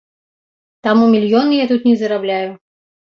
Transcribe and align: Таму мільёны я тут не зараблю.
Таму 0.87 1.09
мільёны 1.15 1.53
я 1.59 1.67
тут 1.73 1.85
не 1.91 1.93
зараблю. 2.01 2.39